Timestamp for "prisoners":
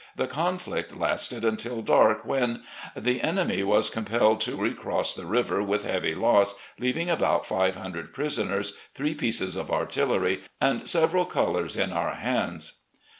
8.11-8.75